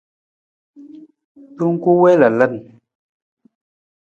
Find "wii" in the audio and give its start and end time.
1.93-2.01, 2.01-2.19